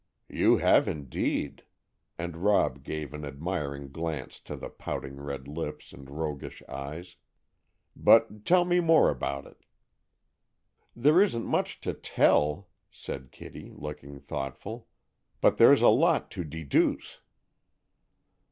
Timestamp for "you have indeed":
0.29-1.63